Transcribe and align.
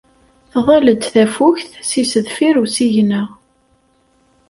Tḍall-d 0.51 1.01
tafukt 1.13 1.71
seg 1.89 2.05
sdeffir 2.11 2.55
usigna. 2.63 3.23